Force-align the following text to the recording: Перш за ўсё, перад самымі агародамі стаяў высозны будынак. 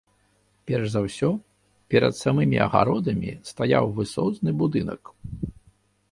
Перш 0.69 0.85
за 0.91 0.99
ўсё, 1.07 1.27
перад 1.93 2.13
самымі 2.23 2.57
агародамі 2.67 3.33
стаяў 3.49 3.85
высозны 3.99 4.51
будынак. 4.63 5.01